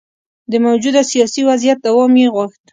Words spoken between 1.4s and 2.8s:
وضعیت دوام یې غوښت.